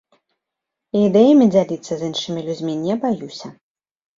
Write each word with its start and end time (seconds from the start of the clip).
Ідэямі 1.01 1.45
дзяліцца 1.55 1.93
з 1.99 2.09
іншымі 2.09 2.45
людзьмі 2.51 2.73
не 2.87 2.95
баюся. 3.05 3.47